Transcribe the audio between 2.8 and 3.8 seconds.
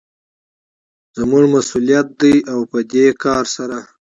دې کار سره